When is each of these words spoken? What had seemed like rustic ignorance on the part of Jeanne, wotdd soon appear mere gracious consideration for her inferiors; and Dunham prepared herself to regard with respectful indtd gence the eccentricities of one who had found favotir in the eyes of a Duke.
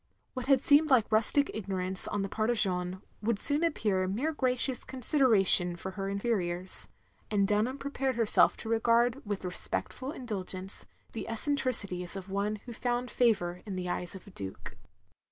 What 0.33 0.47
had 0.47 0.61
seemed 0.61 0.89
like 0.89 1.11
rustic 1.11 1.51
ignorance 1.53 2.07
on 2.07 2.23
the 2.23 2.27
part 2.27 2.49
of 2.49 2.57
Jeanne, 2.57 3.03
wotdd 3.23 3.37
soon 3.37 3.63
appear 3.63 4.07
mere 4.07 4.33
gracious 4.33 4.83
consideration 4.83 5.75
for 5.75 5.91
her 5.91 6.09
inferiors; 6.09 6.87
and 7.29 7.47
Dunham 7.47 7.77
prepared 7.77 8.15
herself 8.15 8.57
to 8.57 8.67
regard 8.69 9.23
with 9.27 9.45
respectful 9.45 10.11
indtd 10.11 10.47
gence 10.55 10.85
the 11.13 11.29
eccentricities 11.29 12.15
of 12.15 12.31
one 12.31 12.55
who 12.65 12.71
had 12.71 12.81
found 12.81 13.09
favotir 13.09 13.61
in 13.67 13.75
the 13.75 13.89
eyes 13.89 14.15
of 14.15 14.25
a 14.25 14.31
Duke. 14.31 14.75